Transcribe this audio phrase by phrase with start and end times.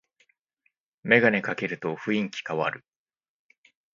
[1.03, 2.83] メガネかけると雰囲気かわる